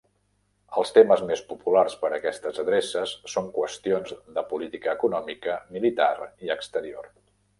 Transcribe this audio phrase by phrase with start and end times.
[0.81, 6.11] Els temes més populars per a aquestes adreces són qüestions de política econòmica, militar
[6.49, 7.13] i exterior.